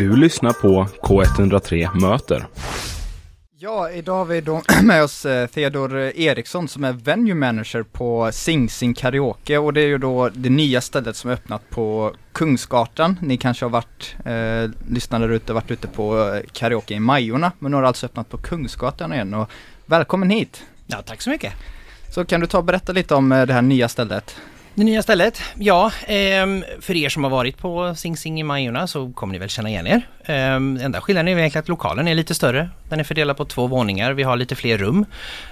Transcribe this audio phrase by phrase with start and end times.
[0.00, 2.46] Du lyssnar på K103 Möter.
[3.58, 8.30] Ja, idag har vi då med oss eh, Theodor Eriksson som är venue manager på
[8.32, 12.14] Sing Sing Karaoke och det är ju då det nya stället som är öppnat på
[12.32, 13.16] Kungsgatan.
[13.22, 17.52] Ni kanske har varit, eh, lyssnare där ute, varit ute på eh, karaoke i Majorna,
[17.58, 19.50] men nu har det alltså öppnat på Kungsgatan igen och
[19.86, 20.62] välkommen hit!
[20.86, 21.52] Ja, tack så mycket.
[22.08, 24.36] Så kan du ta och berätta lite om eh, det här nya stället?
[24.74, 25.42] Det nya stället?
[25.58, 29.38] Ja, ehm, för er som har varit på Sing Sing i Majorna så kommer ni
[29.38, 30.02] väl känna igen er.
[30.24, 32.70] Ehm, enda skillnaden är egentligen att lokalen är lite större.
[32.88, 34.12] Den är fördelad på två våningar.
[34.12, 35.04] Vi har lite fler rum.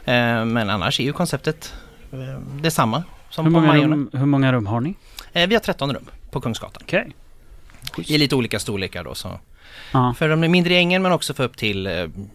[0.05, 1.75] Ehm, men annars är ju konceptet
[2.61, 3.95] detsamma som Hur på många, Majorna.
[3.97, 4.95] rum, hur många rum har ni?
[5.33, 6.83] Eh, vi har 13 rum på Kungsgatan.
[6.85, 7.13] Okej.
[8.07, 9.15] I lite olika storlekar då.
[9.15, 9.41] Så.
[10.17, 11.93] För de mindre gängen men också för upp till eh,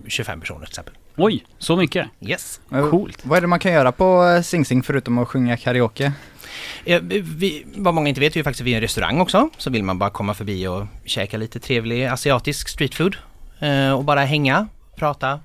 [0.07, 0.93] 25 personer till exempel.
[1.17, 2.07] Oj, så mycket?
[2.21, 2.61] Yes.
[2.69, 3.25] Coolt.
[3.25, 6.13] Vad är det man kan göra på eh, Sing Sing förutom att sjunga karaoke?
[6.85, 9.49] Eh, Vi, vad många inte vet är ju faktiskt att vi är en restaurang också.
[9.57, 13.15] Så vill man bara komma förbi och käka lite trevlig asiatisk streetfood.
[13.59, 15.39] Eh, och bara hänga, prata.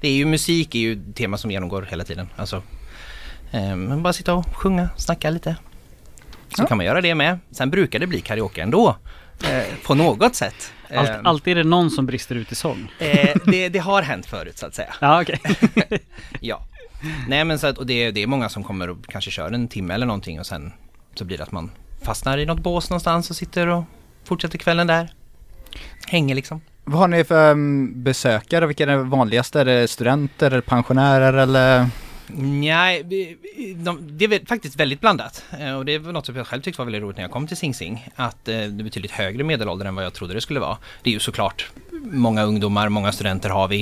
[0.00, 2.28] Det är ju musik är ju tema som genomgår hela tiden.
[2.36, 2.62] Alltså,
[3.52, 5.56] men bara sitta och sjunga, snacka lite.
[6.56, 6.66] Så Ja.
[6.66, 7.38] kan man göra det med.
[7.50, 8.96] Sen brukar det bli karaoke ändå.
[9.44, 10.72] Eh, på något sätt.
[10.96, 12.92] Allt, Eh, alltid är det någon som brister ut i sång.
[12.98, 14.94] eh, det, det har hänt förut så att säga.
[15.00, 15.40] Ja, okej.
[16.40, 16.62] Ja.
[17.28, 19.68] Nej men så att, och det, det är många som kommer och kanske kör en
[19.68, 20.72] timme eller någonting och sen
[21.14, 21.70] så blir det att man
[22.02, 23.84] fastnar i något bås någonstans och sitter och
[24.24, 25.12] fortsätter kvällen där.
[26.06, 26.60] Hänger liksom.
[26.84, 28.66] Vad har ni för um, besökare?
[28.66, 29.60] Vilka är det vanligaste?
[29.60, 31.86] Är det studenter eller pensionärer eller?
[32.30, 33.02] Nej,
[33.76, 35.44] de, det är faktiskt väldigt blandat.
[35.60, 37.46] Eh, Och det var något som jag själv tyckte var väldigt roligt när jag kom
[37.46, 38.08] till Sing Sing.
[38.16, 40.78] Att eh, det är betydligt högre medelålder än vad jag trodde det skulle vara.
[41.02, 41.70] Det är ju såklart
[42.02, 43.80] många ungdomar, många studenter har vi.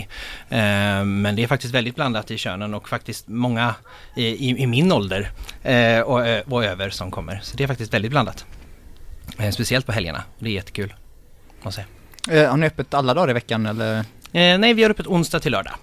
[0.49, 3.75] Eh, Men det är faktiskt väldigt blandat i könen och faktiskt många
[4.17, 5.31] i, i, min ålder
[6.05, 6.21] och,
[6.53, 7.41] och över som kommer.
[7.43, 8.45] Så det är faktiskt väldigt blandat.
[9.53, 10.23] Speciellt på helgerna.
[10.39, 10.95] Det är jättekul.
[11.63, 11.85] Måste
[12.29, 12.43] säga.
[12.45, 14.05] Eh, har ni öppet alla dagar i veckan eller?
[14.33, 15.75] Nej, vi har öppet onsdag till lördag.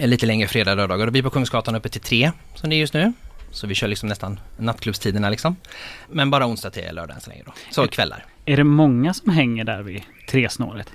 [0.00, 1.06] Eh, Lite längre fredag, lördagar.
[1.06, 3.12] Och vi är på Kungsgatan uppe till tre, som det är just nu.
[3.50, 5.56] Så vi kör liksom nästan nattklubbstiderna liksom.
[6.10, 7.52] Men bara onsdag till lördag än så länge då.
[7.70, 8.24] Så kvällar.
[8.44, 10.90] Är det många som hänger där vid tresnåret?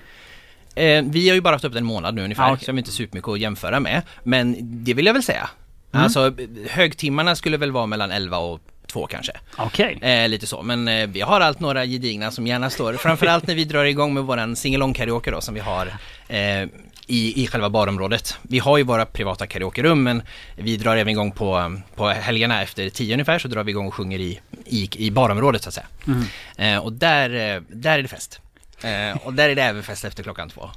[0.75, 2.65] Eh, vi har ju bara haft öppet en månad nu ungefär, Ja, okej.
[2.65, 4.01] så jag har inte supermycket att jämföra med.
[4.23, 5.49] Men det vill jag väl säga.
[5.91, 6.03] Mm.
[6.03, 6.33] Alltså,
[6.69, 9.31] högtimmarna skulle väl vara mellan 11 och 2 kanske.
[9.57, 9.97] Okej.
[10.01, 13.55] Eh, lite så, men eh, vi har allt några gedigna som gärna står, framförallt när
[13.55, 15.87] vi drar igång med våran singalong karaoke då som vi har
[16.27, 16.67] eh,
[17.09, 18.37] i, i själva barområdet.
[18.41, 20.21] Vi har ju våra privata karaokerum men
[20.55, 23.93] vi drar även igång på, på helgerna efter tio ungefär så drar vi igång och
[23.93, 25.87] sjunger i, i, i barområdet så att säga.
[26.07, 26.23] Mm.
[26.57, 28.39] Eh, och där, eh, där är det fest.
[28.81, 30.69] Eh, och där är det även fest efter klockan två.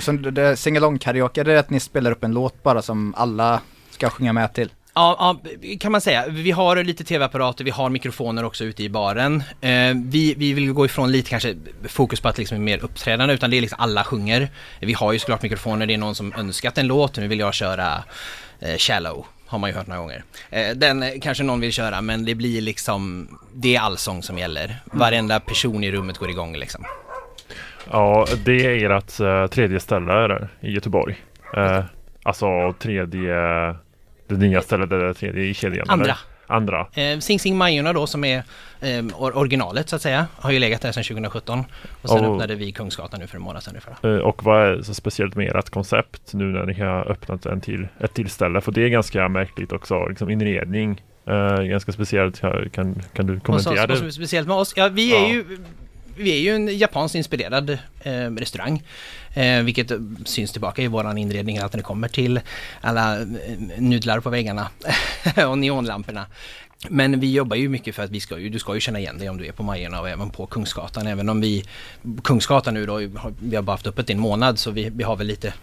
[0.00, 3.60] Så det singalong karaoke, det är att ni spelar upp en låt bara som alla
[3.90, 4.70] ska sjunga med till?
[4.94, 6.24] Ja, ja, kan man säga.
[6.28, 9.42] Vi har lite tv-apparater, vi har mikrofoner också ute i baren.
[9.60, 11.56] Eh, vi, vi vill gå ifrån lite kanske
[11.88, 14.50] fokus på att liksom mer uppträdande utan det är liksom alla sjunger.
[14.80, 17.54] Vi har ju såklart mikrofoner, det är någon som önskat en låt, nu vill jag
[17.54, 18.04] köra
[18.60, 19.26] eh, Shallow.
[19.46, 20.24] Har man ju hört några gånger.
[20.50, 24.38] Eh, den eh, kanske någon vill köra men det blir liksom, det är allsång som
[24.38, 24.76] gäller.
[24.84, 26.84] Varenda person i rummet går igång liksom.
[27.90, 31.16] Ja, det är ert uh, tredje ställe där, i Göteborg.
[31.56, 31.84] Eh,
[32.22, 33.34] alltså tredje,
[34.30, 35.86] det nya stället, det tredje i kedjan.
[35.90, 36.04] Andra.
[36.04, 36.16] Eller?
[36.46, 36.86] Andra.
[36.94, 38.36] Eh, Sing Sing Majorna då som är
[38.80, 41.64] eh, or- originalet så att säga, har ju legat där sedan 2017.
[42.02, 42.32] Och sen Oh.
[42.32, 44.14] öppnade vi Kungsgatan nu för en månad sedan ungefär.
[44.16, 47.60] Eh, och vad är så speciellt med ert koncept nu när ni har öppnat en
[47.60, 48.60] till, ett till ställe?
[48.60, 51.02] För det är ganska märkligt också, liksom inredning.
[51.26, 52.40] eh, ganska speciellt.
[52.40, 54.12] Kan, kan du kommentera som, vad som är det?
[54.12, 54.72] speciellt med oss?
[54.76, 55.28] Ja, vi är Ja.
[55.28, 55.44] ju
[56.20, 57.70] vi är ju en japanskt inspirerad
[58.02, 58.82] eh, restaurang.
[59.34, 59.92] Eh, vilket
[60.24, 62.40] syns tillbaka i våran inredning att när det kommer till
[62.80, 63.26] alla eh,
[63.78, 64.68] nudlar på väggarna
[65.48, 66.26] och neonlamporna.
[66.88, 69.18] Men vi jobbar ju mycket för att vi ska ju, du ska ju känna igen
[69.18, 71.06] dig om du är på Majorna och även på Kungsgatan.
[71.06, 71.64] Även om vi,
[72.24, 72.96] Kungsgatan nu då,
[73.40, 75.54] vi har bara haft öppet i en månad så vi, vi har väl lite,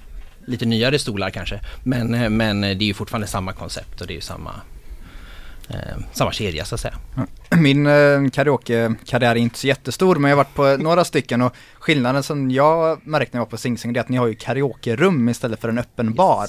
[0.45, 1.59] lite nyare stolar kanske.
[1.84, 4.51] Men, eh, men det är ju fortfarande samma koncept och det är ju samma,
[6.11, 6.94] samma kedja så att säga.
[7.57, 11.55] Min eh, karaoke-karriär är inte så jättestor men jag har varit på några stycken och
[11.79, 14.27] skillnaden som jag märkte när jag var på Sing Sing det är att ni har
[14.27, 16.47] ju karaokerum istället för en öppen bar.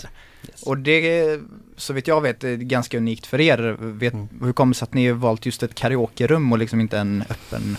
[0.48, 0.62] Yes.
[0.62, 1.40] Och det,
[1.76, 3.76] så vitt jag vet, är ganska unikt för er.
[3.80, 4.28] Vet, Mm.
[4.42, 7.24] Hur kommer det sig att ni har valt just ett karaokerum och liksom inte en
[7.30, 7.76] öppen?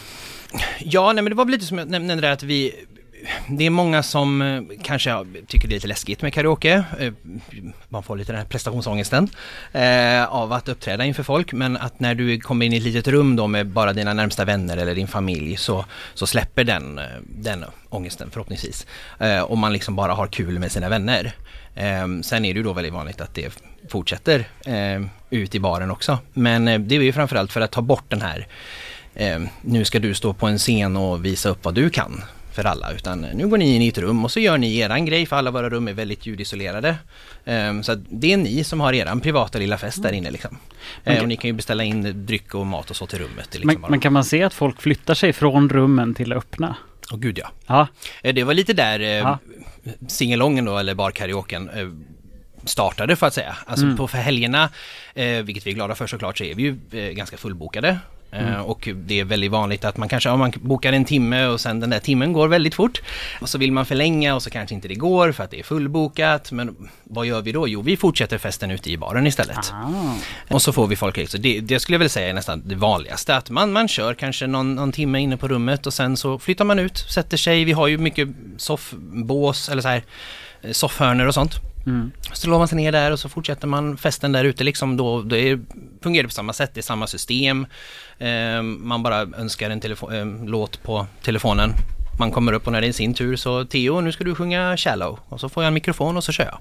[0.79, 2.75] Ja, nej men det var väl lite som jag nämnde där att vi
[3.47, 6.83] det är många som eh, kanske tycker det är lite läskigt med karaoke.
[6.99, 7.13] Eh,
[7.89, 9.29] man får lite den här prestationsångesten
[9.71, 11.53] eh, av att uppträda inför folk.
[11.53, 14.45] Men att när du kommer in i ett litet rum då med bara dina närmsta
[14.45, 18.87] vänner eller din familj så, så släpper den, den ångesten förhoppningsvis.
[19.47, 21.33] Och man liksom bara har kul med sina vänner.
[21.75, 24.47] Ehm, sen är det ju då väldigt vanligt att det fortsätter
[25.29, 26.17] ut i baren också.
[26.33, 28.47] Men det är ju framförallt för att ta bort den här
[29.61, 32.23] nu ska du stå på en scen och visa upp vad du kan
[32.59, 35.05] för alla utan nu går ni in i ett rum och så gör ni eran
[35.05, 36.95] grej för alla våra rum är väldigt ljudisolerade.
[37.45, 40.57] Ehm, så det är ni som har eran privata lilla fest där inne liksom.
[41.03, 43.49] Eh, och ni kan ju beställa in dryck och mat och så till rummet.
[43.59, 46.75] Men, liksom men kan man se att folk flyttar sig från rummen till öppna?
[47.11, 47.51] Åh gud ja.
[47.67, 47.87] Ja,
[48.23, 49.39] Eh, Det var lite där eh, Ja.
[50.07, 51.87] singelongen då, eller barkaraoken eh,
[52.65, 53.55] startade för att säga.
[53.65, 53.97] Alltså Mm.
[53.97, 54.69] på för helgerna,
[55.13, 57.97] eh, vilket vi är glada för såklart, så är vi ju eh, ganska fullbokade.
[58.31, 58.61] Eh, Mm.
[58.61, 61.79] Och det är väldigt vanligt att man kanske, om man bokar en timme och sen
[61.79, 63.01] den där timmen går väldigt fort.
[63.41, 65.63] Och så vill man förlänga och så kanske inte det går för att det är
[65.63, 66.51] fullbokat.
[66.51, 67.67] Men vad gör vi då?
[67.67, 69.71] Jo, vi fortsätter festen ute i baren istället.
[69.73, 70.15] ah.
[70.49, 71.41] Och så får vi folk liksom.
[71.41, 73.35] det, det skulle jag väl säga är nästan det vanligaste.
[73.35, 76.65] Att man, man kör kanske någon, någon timme inne på rummet och sen så flyttar
[76.65, 77.63] man ut, sätter sig.
[77.63, 78.27] Vi har ju mycket
[78.57, 80.03] soffbås eller så här
[80.61, 81.68] eh, soffhörnor och sånt.
[81.85, 82.11] Mm.
[82.21, 85.21] Så slår man sig ner där och så fortsätter man festen där ute liksom då.
[85.21, 85.59] Det är,
[86.03, 87.65] fungerar på samma sätt, det är samma system.
[88.17, 91.73] Eh, man bara önskar en telefo- eh, låt på telefonen.
[92.19, 94.77] Man kommer upp och när det är sin tur så Theo nu ska du sjunga
[94.77, 95.19] Shallow.
[95.29, 96.59] Och så får jag en mikrofon och så kör jag.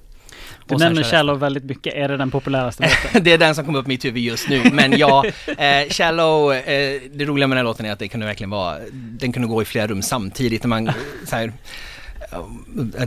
[0.66, 1.02] Du nämner.
[1.02, 1.94] Shallow väldigt mycket.
[1.94, 3.24] Är det den populäraste låten?
[3.24, 4.70] det är den som kom upp i mitt huvud just nu.
[4.72, 5.24] Men ja,
[5.58, 8.76] eh, Shallow, eh, det roliga med den här låten är att det kunde verkligen vara,
[8.92, 10.62] den kunde gå i flera rum samtidigt.
[10.62, 10.90] När man,
[11.24, 11.52] så här,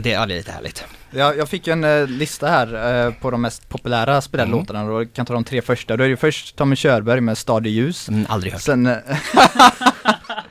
[0.00, 0.84] det, ja, det är lite härligt.
[1.10, 4.58] Jag, jag fick ju en eh, lista här eh, på de mest populära spelade Mm.
[4.58, 5.96] låtarna och jag kan ta de tre första.
[5.96, 8.08] Då är det först Tommy Körberg med Stadig ljus.
[8.08, 8.62] Mm, aldrig hört.
[8.62, 8.96] Sen, eh,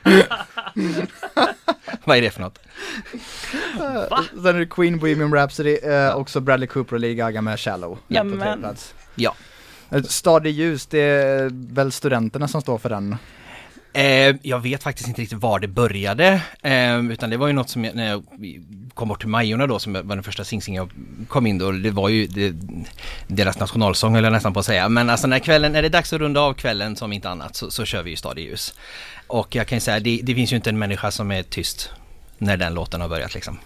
[2.04, 2.58] Vad är det för något?
[4.42, 7.98] sen är det Queen Bohemian Rhapsody, eh, också Bradley Cooper och Lady Gaga med Shallow.
[8.08, 8.94] Ja, på tredje men- plats.
[9.14, 9.34] Ja.
[9.90, 13.16] Eh, Stadig ljus, det är väl studenterna som står för den.
[13.94, 17.68] Eh, jag vet faktiskt inte riktigt var det började, eh, utan det var ju något
[17.68, 18.24] som jag, när jag
[18.94, 20.90] kom bort till Majorna då, som var den första sing jag
[21.28, 22.54] kom in då, det var ju det,
[23.26, 24.88] deras nationalsång höll jag nästan på att säga.
[24.88, 27.56] Men alltså när kvällen, när det är dags att runda av kvällen som inte annat
[27.56, 28.74] så, så kör vi ju Stadig ljus.
[29.26, 31.90] Och jag kan ju säga, det, det finns ju inte en människa som är tyst
[32.38, 33.58] när den låten har börjat liksom.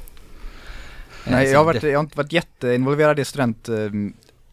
[1.26, 3.74] Eh, Nej, så jag har, varit, jag har inte varit jätteinvolverad i student, eh,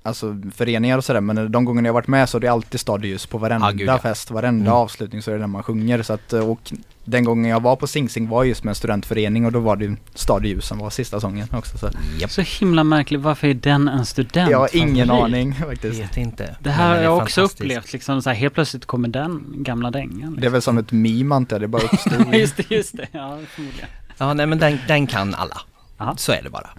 [0.04, 3.10] alltså föreningar och sådär, men de gångerna jag varit med så är det alltid Stadig
[3.10, 4.00] ljus på varenda Ah, gud, ja.
[4.00, 4.74] fest, varenda Mm.
[4.74, 6.02] avslutning så är det den man sjunger.
[6.04, 6.74] Så att, eh, och
[7.06, 9.76] den gången jag var på Sing Sing var just med en studentförening och då var
[9.76, 11.78] det ju Stadig ljus som var sista sången också.
[11.78, 11.90] Så.
[12.20, 13.22] Japp, Så himla märkligt.
[13.22, 14.52] Varför är den en student?
[14.52, 16.02] Jag har ingen aning faktiskt.
[16.02, 16.56] vet inte.
[16.60, 17.94] Det här har jag också upplevt.
[17.94, 20.38] Liksom, så här, helt plötsligt kommer den gamla dängan.
[20.40, 22.34] Det är väl som ett meme antar jag, det bara uppstod.
[22.34, 23.08] just det, just det.
[23.12, 23.90] Ja, förmodligen.
[24.18, 25.62] Ja, nej men den, den kan alla.
[26.04, 26.16] Aha.
[26.18, 26.70] Så är det bara.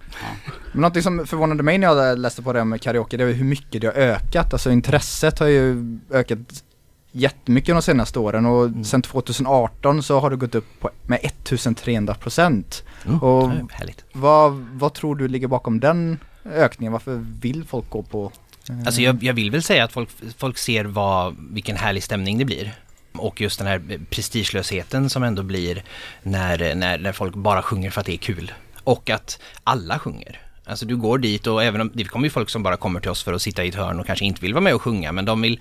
[0.73, 3.45] Men någonting som förvånade mig när jag läste på det med karaoke, det är hur
[3.45, 4.53] mycket det har ökat.
[4.53, 6.39] Alltså intresset har ju ökat
[7.13, 8.85] jättemycket de senaste åren och Mm.
[8.85, 12.85] sedan 2018 så har det gått upp på, med 1300 procent.
[13.07, 13.19] Mm.
[13.23, 13.51] Och-.
[14.13, 16.19] Vad, vad tror du ligger bakom den
[16.53, 16.93] ökningen?
[16.93, 18.33] Varför vill folk gå på?
[18.71, 22.39] eh, Alltså jag, jag vill väl säga att folk, folk ser vad, vilken härlig stämning
[22.39, 22.75] det blir.
[23.13, 25.85] Och just den här prestigelösheten som ändå blir
[26.23, 28.53] när, när, när folk bara sjunger för att det är kul.
[28.85, 30.41] Och att alla sjunger.
[30.67, 33.11] Alltså du går dit och även om det kommer ju folk som bara kommer till
[33.11, 35.13] oss för att sitta i ett hörn och kanske inte vill vara med och sjunga
[35.13, 35.61] men de vill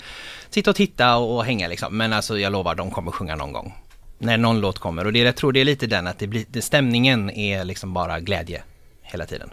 [0.50, 1.98] sitta och titta och, och hänga liksom.
[1.98, 3.74] Men alltså jag lovar, de kommer sjunga någon gång.
[4.18, 6.46] När någon låt kommer och det, jag tror det är lite den att det blir,
[6.48, 8.64] det, stämningen är liksom bara glädje
[9.02, 9.50] hela tiden.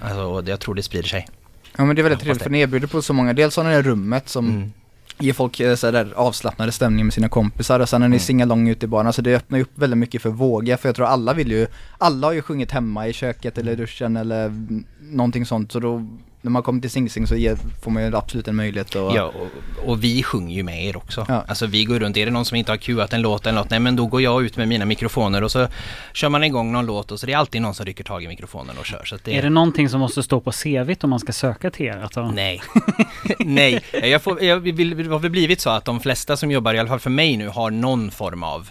[0.00, 1.28] Alltså och det, jag tror det sprider sig.
[1.76, 3.70] Ja men det är väldigt trevligt för ni erbjuder på så många, dels har ni
[3.70, 4.72] det rummet som Mm.
[5.20, 8.20] Ger folk eh, så där avslappnade stämning med sina kompisar och sen när ni Mm.
[8.20, 10.96] singalong ute i baren, alltså det öppnar ju upp väldigt mycket för våga för jag
[10.96, 11.66] tror alla vill ju,
[11.98, 15.80] alla har ju sjungit hemma i köket eller i duschen eller mm, någonting sånt så
[15.80, 16.06] då
[16.40, 19.14] när man kommer till Sing Sing så ger, får man ju absolut en möjlighet att
[19.14, 21.26] Ja, och, och vi sjunger ju med er också.
[21.28, 21.44] Ja.
[21.48, 23.70] Alltså vi går runt, är det någon som inte har cuat en låt eller något,
[23.70, 25.68] nej men då går jag ut med mina mikrofoner och så
[26.12, 28.28] kör man igång någon låt och så det är alltid någon som rycker tag i
[28.28, 29.04] mikrofonen och kör.
[29.04, 31.70] Så att det, Är det någonting som måste stå på CVt om man ska söka
[31.70, 32.02] till er?
[32.02, 32.62] Alltså, Nej.
[33.38, 36.74] nej, jag får, jag vill, det har väl blivit så att de flesta som jobbar,
[36.74, 38.70] i alla fall för mig nu, har någon form av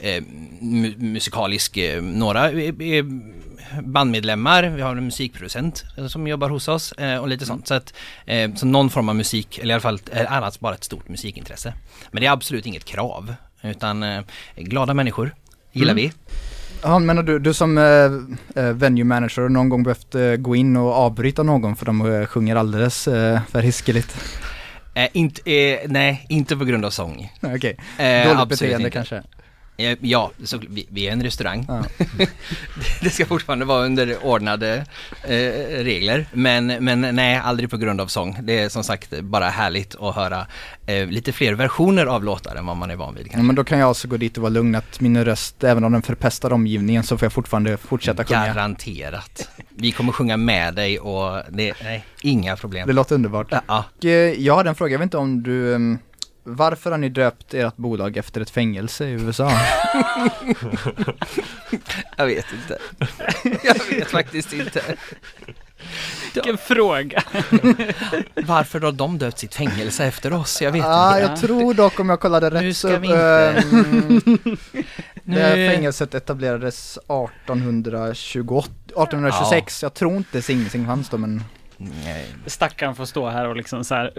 [0.00, 0.22] eh,
[0.60, 3.04] mu- musikalisk, eh, några är, är
[3.82, 7.68] bandmedlemmar, vi har en musikproducent eh, som jobbar hos oss eh, och lite sånt.
[7.68, 7.94] Så att,
[8.26, 11.08] eh, så någon form av musik, eller i alla fall eh, annars bara ett stort
[11.08, 11.74] musikintresse.
[12.10, 14.22] Men det är absolut inget krav, utan eh,
[14.56, 15.34] glada människor
[15.72, 16.04] gillar Mm.
[16.04, 16.12] vi.
[16.82, 20.56] Ja men du, du som eh, eh, venue manager har någon gång behövt eh, gå
[20.56, 24.16] in och avbryta någon för de eh, sjunger alldeles eh, för hiskeligt?
[24.94, 27.32] Eh, inte, eh, nej, inte på grund av sång.
[27.42, 28.90] Okej, Eh, dåligt beteende inte.
[28.90, 29.22] kanske?
[29.76, 31.64] Eh, Ja, så vi, vi är en restaurang.
[31.68, 31.84] Ja.
[33.02, 34.86] det ska fortfarande vara under ordnade
[35.22, 35.38] eh,
[35.84, 36.26] regler.
[36.32, 38.38] Men, men nej, aldrig på grund av sång.
[38.42, 40.46] Det är som sagt bara härligt att höra
[40.86, 43.28] eh, lite fler versioner av låtar än vad man är van vid.
[43.32, 45.84] Ja, men då kan jag alltså gå dit och vara lugn att min röst, även
[45.84, 48.46] om den förpestar omgivningen så får jag fortfarande fortsätta sjunga.
[48.46, 49.48] Garanterat.
[49.68, 52.86] Vi kommer sjunga med dig och det, nej, inga problem.
[52.86, 53.46] Det låter underbart.
[53.50, 55.98] Ja, Och, eh, jag hade en fråga, jag vet inte om du, ehm,
[56.48, 59.50] varför har ni döpt ert bolag efter ett fängelse i USA?
[62.16, 62.78] Jag vet inte.
[63.64, 64.82] Jag vet faktiskt inte.
[66.34, 67.22] Vilken fråga!
[68.34, 70.62] Varför har de döpt sitt fängelse efter oss?
[70.62, 71.30] Jag vet ah, inte.
[71.30, 74.56] jag tror dock om jag kollade rätt Nu ska så, vi inte- ehm,
[75.24, 81.44] det här fängelset etablerades 1828, 1826, jag tror inte Sing Sing fanns då men
[81.78, 84.12] Nej, Stackaren får stå här och liksom så här.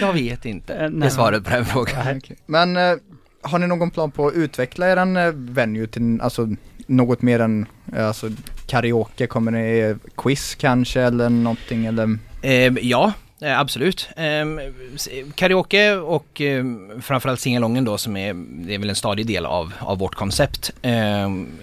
[0.00, 0.74] jag vet inte.
[0.74, 2.20] Eh, Det är svaret på den frågan.
[2.46, 2.94] Men eh,
[3.42, 6.48] har ni någon plan på att utveckla eran eh, venue till, alltså
[6.86, 7.66] något mer än,
[7.98, 8.30] alltså
[8.66, 12.18] karaoke, kommer ni quiz kanske eller någonting eller?
[12.42, 14.08] Eh, ja, absolut.
[14.16, 14.46] Eh,
[14.94, 16.64] s- karaoke och eh,
[17.02, 18.34] framförallt singalongen då som är,
[18.66, 20.70] det är väl en stadig del av, av vårt koncept.
[20.82, 20.92] Eh,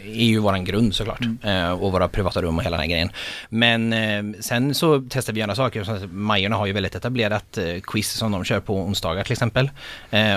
[0.01, 1.21] är ju våran grund såklart.
[1.43, 3.09] Eh, och våra privata rum och hela den här grejen.
[3.49, 6.07] Men sen så testar vi andra saker.
[6.07, 9.69] Majorna har ju väldigt etablerat eh, quiz som de kör på onsdagar till exempel.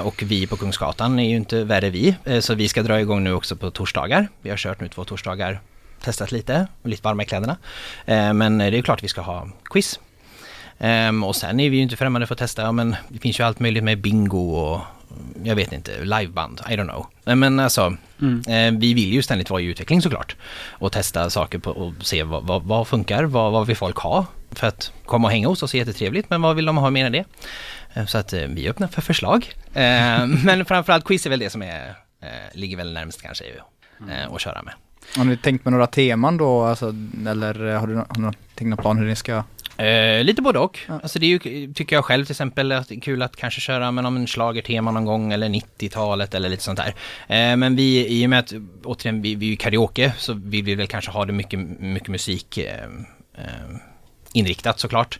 [0.04, 2.14] Och vi på Kungsgatan är ju inte värre vi.
[2.40, 4.28] Så vi ska dra igång nu också på torsdagar.
[4.42, 5.60] Vi har kört nu två torsdagar
[6.04, 7.56] testat lite, och lite varma i kläderna.
[8.34, 10.00] Men det är klart vi ska ha quiz.
[10.84, 13.40] Ehm, och sen är vi ju inte främmande för att testa, ja, men det finns
[13.40, 17.06] ju allt möjligt med bingo och mm, jag vet inte, liveband, I don't know.
[17.24, 18.42] Nej, Men alltså, Mm.
[18.74, 20.36] eh, vi vill ju ständigt vara i utveckling såklart.
[20.70, 24.26] Och testa saker på, och se vad, vad, vad funkar, vad, vad vill folk ha?
[24.50, 27.06] För att komma och hänga hos oss är jättetrevligt, men vad vill de ha mer
[27.06, 27.24] än det?
[27.94, 29.52] Eh, Så att eh, vi är öppna för förslag.
[29.74, 31.88] Eh, men framförallt quiz är väl det som är,
[32.22, 34.74] eh, ligger väl närmast kanske eh, att köra med.
[35.16, 36.94] Har ni tänkt med några teman då, alltså,
[37.28, 39.42] eller eh, har du, har du tänkt någon plan hur ni ska?
[39.76, 40.80] Eh, lite både och.
[40.88, 41.00] Ja.
[41.02, 43.60] Alltså det är ju, tycker jag själv till exempel, att det är kul att kanske
[43.60, 46.94] köra med någon schlagertema någon gång eller 90-talet eller lite sånt där.
[47.28, 48.52] Eh, men vi, i och med att,
[48.84, 52.08] återigen, vi, vi är ju karaoke så vill vi väl kanske ha det mycket, mycket
[52.08, 52.84] musik eh,
[53.34, 53.76] eh,
[54.34, 55.18] inriktat såklart.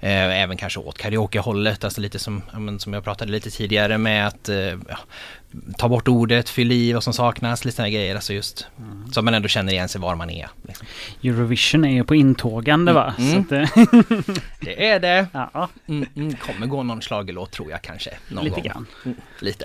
[0.00, 3.98] Eh, även kanske åt karaokehållet, alltså lite som, ja, men som jag pratade lite tidigare
[3.98, 4.98] med att eh, ja,
[5.78, 8.66] ta bort ordet, fyll i vad som saknas, lite sådana grejer, alltså just
[9.12, 10.48] så att man ändå känner igen sig var man är.
[10.62, 10.86] Liksom.
[11.24, 13.14] Eurovision är ju på intågande va?
[13.18, 13.32] Mm.
[13.48, 13.70] Så att,
[14.60, 15.26] Det är det.
[15.32, 18.10] ja, Mm, mm, kommer gå någon schlagerlåt tror jag kanske.
[18.28, 18.64] Någon lite gång.
[18.64, 18.86] grann.
[19.04, 19.64] Mm, lite.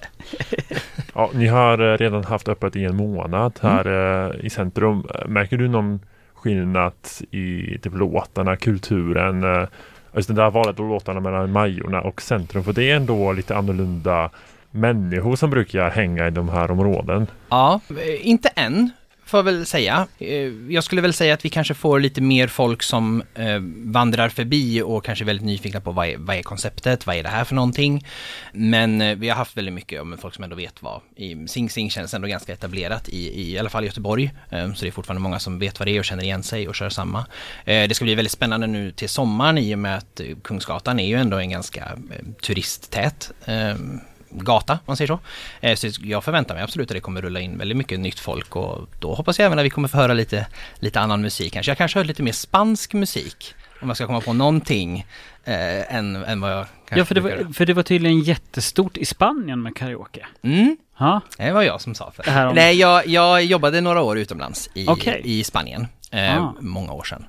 [1.13, 4.31] Ja, ni har eh, redan haft öppet i en månad här Mm.
[4.39, 5.07] eh, i centrum.
[5.27, 5.99] Märker du någon
[6.41, 6.93] skillnad
[7.31, 9.43] i typ låtarna, kulturen?
[9.43, 9.67] Eh,
[10.15, 12.63] just det där valet av låtarna mellan Majorna och centrum.
[12.63, 14.29] För det är ändå lite annorlunda
[14.71, 17.27] människor som brukar hänga i de här områden.
[17.49, 18.91] Ja, eh, inte än.
[19.29, 20.07] Får jag väl säga.
[20.19, 24.29] Eh, jag skulle väl säga att vi kanske får lite mer folk som eh, vandrar
[24.29, 27.29] förbi och kanske är väldigt nyfikna på vad är, vad är konceptet, vad är det
[27.29, 28.05] här för någonting.
[28.53, 31.01] Men eh, vi har haft väldigt mycket om folk som ändå vet vad.
[31.15, 34.31] I Sing Sing känns ändå ganska etablerat i, i, i alla fall i Göteborg.
[34.49, 36.75] Så det är fortfarande många som vet vad det är och känner igen sig och
[36.75, 37.25] kör samma.
[37.65, 41.15] Det ska bli väldigt spännande nu till sommaren i och med att Kungsgatan är ju
[41.15, 41.97] ändå en ganska
[42.41, 45.19] turisttät ehm, gata, om man säger så.
[45.61, 48.55] Eh, Så jag förväntar mig absolut att det kommer rulla in väldigt mycket nytt folk
[48.55, 50.47] och då hoppas jag även att vi kommer få höra lite,
[50.79, 51.69] lite annan musik kanske.
[51.71, 55.05] Jag kanske hör lite mer spansk musik om jag ska komma på någonting
[55.43, 58.97] eh, än, än vad jag kanske Ja, för det, var, för det var tydligen jättestort
[58.97, 60.25] i Spanien med karaoke.
[60.41, 64.17] Mm, Ja, det var jag som sa för Det Nej, jag, jag jobbade några år
[64.17, 65.21] utomlands i, Okej.
[65.23, 65.87] i Spanien.
[66.11, 66.55] Eh, Ah.
[66.59, 67.25] Många år sedan.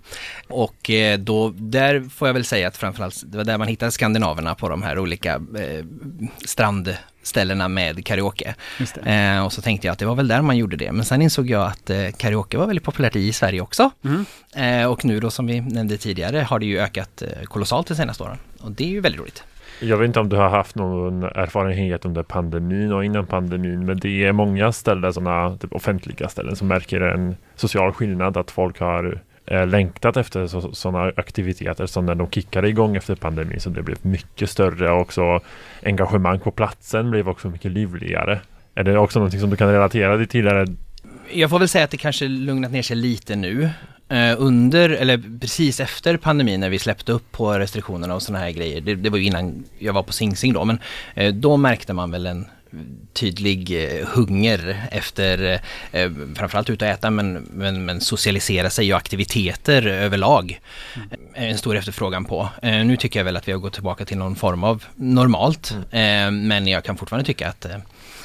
[0.49, 3.90] Och eh, då, där får jag väl säga att framförallt, det var där man hittade
[3.92, 5.84] skandinaverna på de här olika eh,
[6.46, 8.54] strandställena med karaoke.
[9.04, 10.92] Eh, och så tänkte jag att det var väl där man gjorde det.
[10.92, 13.90] Men sen insåg jag att eh, karaoke var väldigt populärt i Sverige också.
[14.04, 14.25] Mm.
[14.54, 18.22] Eh, och nu då som vi nämnde tidigare har det ju ökat kolossalt de senaste
[18.22, 18.38] åren.
[18.60, 19.42] Och det är ju väldigt roligt.
[19.80, 23.99] Jag vet inte om du har haft någon erfarenhet under pandemin och innan pandemin men
[23.99, 28.80] det är många ställen, sådana typ offentliga ställen som märker en social skillnad att folk
[28.80, 33.82] har eh, längtat efter sådana aktiviteter som när de kickade igång efter pandemin så det
[33.82, 35.40] blev mycket större och också
[35.82, 38.40] engagemang på platsen blev också mycket livligare.
[38.75, 40.46] Är det också någonting som du kan relatera dig till?
[40.46, 40.66] Eller?
[41.32, 43.70] Jag får väl säga att det kanske lugnat ner sig lite nu.
[44.10, 48.50] Eh, under, eller precis efter pandemin när vi släppte upp på restriktionerna och sådana här
[48.50, 48.80] grejer.
[48.80, 50.78] Det, det var ju innan jag var på Sing Sing då, men
[51.14, 52.46] eh, då märkte man väl en
[53.12, 55.60] tydlig eh, hunger efter
[55.92, 60.60] eh, framförallt ut och äta men, men, men socialisera sig och aktiviteter överlag.
[61.34, 62.48] Eh, En stor efterfrågan på.
[62.62, 65.70] Eh, nu tycker jag väl att vi har gått tillbaka till någon form av normalt.
[65.90, 67.60] Eh, men jag kan fortfarande tycka att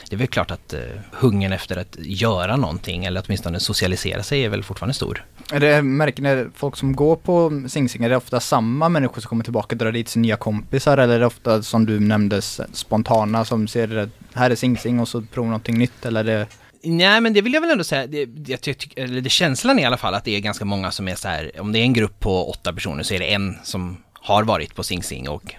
[0.09, 0.73] det är väl klart att
[1.11, 5.25] hungern efter att göra någonting eller åtminstone socialisera sig är väl fortfarande stor.
[5.51, 9.21] Är det, märker ni folk som går på Sing Sing, är det ofta samma människor
[9.21, 11.99] som kommer tillbaka och drar dit sina nya kompisar eller är det ofta som du
[11.99, 16.25] nämnde spontana som ser det, här är Sing Sing och så provar någonting nytt eller
[16.25, 16.47] är det?
[16.83, 19.83] Nej men det vill jag väl ändå säga, det, jag tycker, eller det känslan är
[19.83, 21.83] i alla fall att det är ganska många som är så här, om det är
[21.83, 25.29] en grupp på åtta personer så är det en som har varit på Sing Sing
[25.29, 25.55] och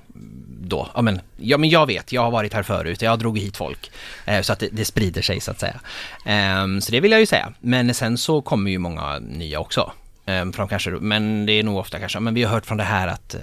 [0.68, 3.56] då, ja men, ja men jag vet, jag har varit här förut, jag drog hit
[3.56, 3.90] folk.
[4.24, 5.80] Eh, så att det, det, sprider sig så att säga.
[6.26, 7.52] Eh, så det vill jag ju säga.
[7.60, 9.92] Men sen så kommer ju många nya också.
[10.26, 12.84] Eh, från kanske, men det är nog ofta kanske, men vi har hört från det
[12.84, 13.40] här att eh,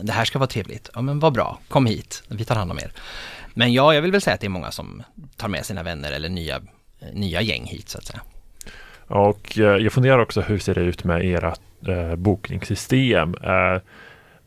[0.00, 0.90] det här ska vara trevligt.
[0.94, 2.92] Ja men vad bra, kom hit, vi tar hand om er.
[3.54, 5.02] Men ja, jag vill väl säga att det är många som
[5.36, 6.60] tar med sina vänner eller nya,
[7.12, 8.20] nya gäng hit så att säga.
[9.06, 11.54] Och eh, jag funderar också hur ser det ut med era
[11.86, 13.34] eh, bokningssystem?
[13.34, 13.80] Eh,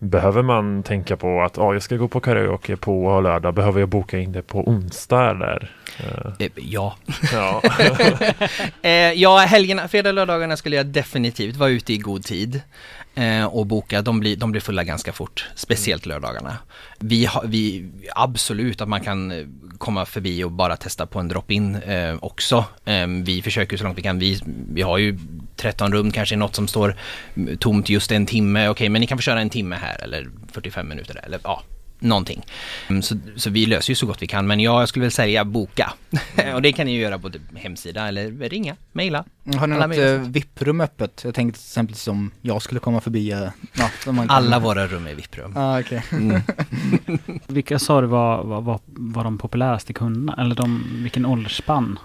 [0.02, 3.90] behöver man tänka på att ah, jag ska gå på karaoke på lördag, behöver jag
[3.90, 5.72] boka in det på onsdag eller?
[6.00, 6.48] Eh.
[6.56, 6.96] ja.
[7.34, 7.62] Ja.
[8.82, 12.62] eh, ja, helgerna, fredag lördagarna skulle jag definitivt vara ute i god tid
[13.16, 14.02] eh, och boka.
[14.02, 16.58] De blir, de blir fulla ganska fort, speciellt lördagarna.
[17.00, 19.46] Vi, har, vi absolut att man kan eh,
[19.78, 22.66] komma förbi och bara testa på en drop-in eh, också.
[23.24, 24.20] Vi försöker så långt vi kan.
[24.20, 24.42] Vi,
[24.74, 25.18] vi har ju
[25.62, 26.96] 13 rum, kanske något som står
[27.60, 28.60] tomt just en timme.
[28.60, 31.40] Okej, okay, men ni kan få köra en timme här eller 45 minuter där, eller
[31.44, 31.64] ja,
[32.02, 32.46] någonting.
[32.88, 35.46] Mm, så, så vi löser ju så gott vi kan, men jag skulle väl säga
[35.46, 35.94] boka.
[36.38, 36.56] Mm.
[36.56, 39.26] och det kan ni ju göra på typ hemsida eller ringa, mejla.
[39.58, 41.22] Har ni något eh, VIP-rum öppet?
[41.24, 43.32] Jag tänkte till exempel som jag skulle komma förbi.
[43.32, 44.30] Eh, ja, kan...
[44.30, 45.54] Alla våra rum är VIP-rum.
[45.58, 46.02] Ah, okay.
[46.12, 46.42] mm.
[47.48, 50.42] Vilka sa du var, var, var, var de populäraste kunderna?
[50.42, 52.00] Eller de, vilken åldersspann?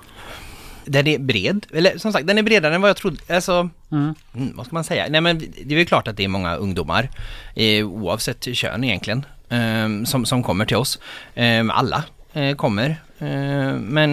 [0.87, 4.15] Den är bred, eller som sagt den är bredare än vad jag trodde, alltså mm.
[4.35, 5.07] mm vad ska man säga?
[5.09, 7.11] Nej men det är väl klart att det är många ungdomar
[7.55, 10.99] eh, oavsett kön egentligen eh, som, som kommer till oss.
[11.35, 12.91] Eh, alla eh, kommer.
[13.19, 14.13] Eh, men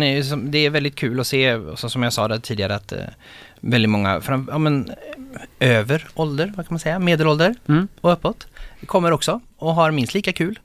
[0.52, 2.94] det är väldigt kul att se, så som jag sa där tidigare, att
[3.60, 4.92] väldigt många, fram, ja, men,
[5.60, 7.88] över ålder, vad kan man säga, medelålder mm.
[8.02, 8.48] och uppåt,
[8.86, 10.60] kommer också och har minst lika kul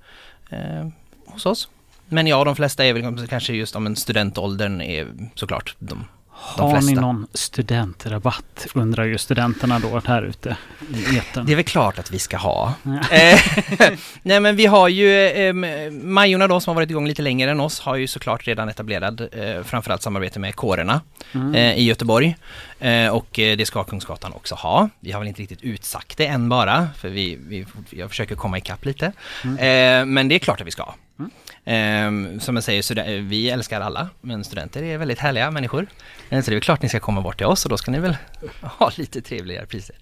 [1.26, 1.68] hos oss.
[2.08, 6.04] Men ja, de flesta är väl kanske just om en studentåldern är såklart de
[6.40, 10.56] har ni någon studentrabatt undrar ju studenterna då här ute
[10.94, 11.46] i etern.
[11.46, 12.74] Det är väl klart att vi ska ha.
[13.10, 13.40] Eh,
[14.22, 15.54] nej men vi har ju eh,
[15.90, 19.28] Majorna då som har varit igång lite längre än oss har ju såklart redan etablerad
[19.32, 21.00] eh, framförallt samarbete med kårerna
[21.32, 21.54] mm.
[21.54, 22.36] eh, i Göteborg.
[22.80, 24.88] Eh, och eh, det ska Kungsgatan också ha.
[25.00, 28.58] Vi har väl inte riktigt utsagt det än bara för vi, vi jag försöker komma
[28.58, 29.12] ikapp lite.
[29.44, 30.14] Mm.
[30.14, 30.94] men det är klart att vi ska ha.
[31.18, 32.30] Mm.
[32.34, 35.86] Um, som jag säger, vi älskar alla, men studenter är väldigt härliga människor.
[36.28, 38.00] Eh, så det är klart ni ska komma bort till oss och då ska ni
[38.00, 38.16] väl
[38.60, 39.96] ha lite trevligare priser.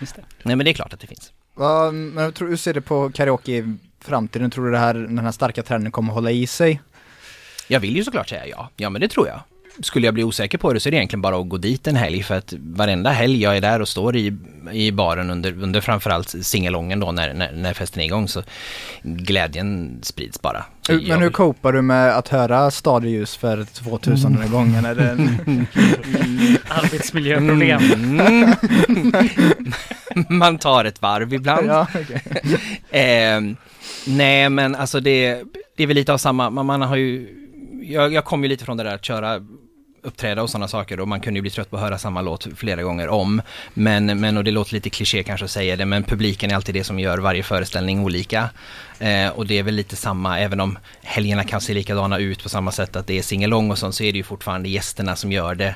[0.00, 0.22] Just det.
[0.42, 1.32] Nej men det är klart att det finns.
[1.60, 4.50] Uh, men tror, hur ser du på karaoke i framtiden?
[4.50, 6.80] Tror du det här, den här starka trenden kommer hålla i sig?
[7.68, 8.70] Jag vill ju såklart säga ja.
[8.76, 9.40] Ja men det tror jag
[9.80, 11.96] skulle jag bli osäker på det så är det egentligen bara att gå dit en
[11.96, 14.32] helg för att varenda helg jag är där och står i,
[14.72, 18.42] i baren under, under framförallt singelången då när, när, när festen är igång så
[19.02, 20.64] glädjen sprids bara.
[20.88, 21.18] Men jag...
[21.18, 24.50] hur kopar du med att höra Stadieljus för 2000 mm.
[24.50, 24.84] gången?
[24.84, 25.28] Är det en...
[26.68, 27.80] Arbetsmiljöproblem.
[27.92, 28.54] Mm.
[30.28, 31.66] Man tar ett varv ibland.
[31.66, 33.00] Ja, okay.
[33.00, 33.40] eh,
[34.06, 35.42] nej men alltså det,
[35.76, 37.28] det är väl lite av samma, man, man har ju
[37.82, 39.40] jag, jag kom ju lite från det där att köra
[40.06, 42.48] uppträda och sådana saker och man kunde ju bli trött på att höra samma låt
[42.56, 43.42] flera gånger om.
[43.74, 46.74] Men, men och det låter lite kliché kanske att säga det, men publiken är alltid
[46.74, 48.50] det som gör varje föreställning olika.
[48.98, 52.48] Eh, och det är väl lite samma, även om helgerna kan se likadana ut på
[52.48, 55.32] samma sätt att det är singalong och sånt, så är det ju fortfarande gästerna som
[55.32, 55.74] gör det.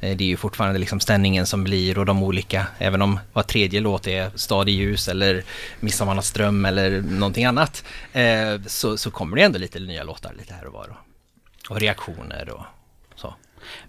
[0.00, 3.42] Eh, det är ju fortfarande liksom stämningen som blir och de olika, även om var
[3.42, 5.44] tredje låt är Stad i ljus eller
[5.80, 10.66] Midsommarnattsdröm eller någonting annat, eh, så, så kommer det ändå lite nya låtar lite här
[10.66, 10.96] och var.
[11.68, 12.64] Och reaktioner och.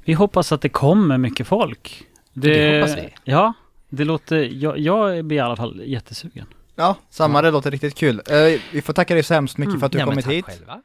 [0.05, 2.07] Vi hoppas att det kommer mycket folk.
[2.33, 3.13] Det, det hoppas vi.
[3.23, 3.53] Ja,
[3.89, 6.45] det låter, jag, jag blir i alla fall jättesugen.
[6.75, 8.15] Ja, samma, det låter riktigt kul.
[8.15, 9.79] Uh, vi får tacka dig så hemskt mycket mm.
[9.79, 10.45] för att du ja, kommit hit.
[10.45, 10.81] Själva.